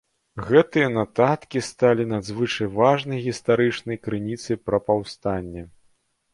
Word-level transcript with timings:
Гэтыя 0.45 0.87
нататкі 0.93 1.61
сталі 1.67 2.07
надзвычай 2.15 2.71
важнай 2.79 3.23
гістарычнай 3.27 4.03
крыніцай 4.09 4.55
пра 4.69 4.77
паўстанне. 4.89 5.63